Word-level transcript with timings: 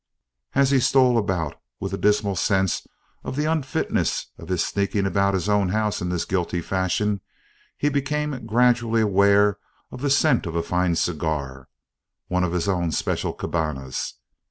As 0.55 0.71
he 0.71 0.79
stole 0.79 1.15
about, 1.19 1.61
with 1.79 1.93
a 1.93 1.97
dismal 1.99 2.35
sense 2.35 2.87
of 3.23 3.35
the 3.35 3.45
unfitness 3.45 4.31
of 4.39 4.47
his 4.49 4.65
sneaking 4.65 5.05
about 5.05 5.35
his 5.35 5.47
own 5.47 5.69
house 5.69 6.01
in 6.01 6.09
this 6.09 6.25
guilty 6.25 6.59
fashion, 6.59 7.21
he 7.77 7.87
became 7.87 8.47
gradually 8.47 9.01
aware 9.01 9.59
of 9.91 10.01
the 10.01 10.09
scent 10.09 10.47
of 10.47 10.55
a 10.55 10.63
fine 10.63 10.95
cigar, 10.95 11.69
one 12.29 12.43
of 12.43 12.51
his 12.51 12.67
own 12.67 12.91
special 12.91 13.31
Cabañas. 13.35 14.13